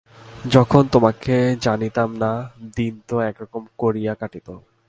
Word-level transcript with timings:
যখন 0.51 0.83
তোমাকে 0.87 1.35
জানিতাম 1.61 2.09
না, 2.23 2.31
দিন 2.75 2.93
তো 3.07 3.15
একরকম 3.19 3.63
করিয়া 3.77 4.13
কাটিত। 4.15 4.47